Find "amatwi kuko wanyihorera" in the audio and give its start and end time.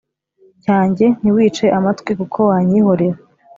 1.77-3.17